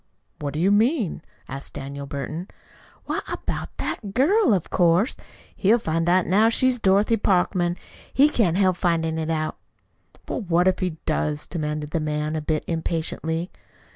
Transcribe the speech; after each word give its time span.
"What 0.39 0.55
do 0.55 0.59
you 0.59 0.71
mean?" 0.71 1.21
asked 1.47 1.75
Daniel 1.75 2.07
Burton. 2.07 2.47
"Why, 3.05 3.19
about 3.31 3.77
that 3.77 4.15
girl, 4.15 4.51
of 4.51 4.71
course. 4.71 5.15
He'll 5.55 5.77
find 5.77 6.09
out 6.09 6.25
now 6.25 6.49
she's 6.49 6.79
Dorothy 6.79 7.17
Parkman. 7.17 7.77
He 8.11 8.27
can't 8.27 8.57
help 8.57 8.77
findin' 8.77 9.19
it 9.19 9.29
out!" 9.29 9.57
"Well, 10.27 10.41
what 10.41 10.67
if 10.67 10.79
he 10.79 10.97
does?" 11.05 11.45
demanded 11.45 11.91
the 11.91 11.99
man, 11.99 12.35
a 12.35 12.41
bit 12.41 12.63
impatiently. 12.65 13.51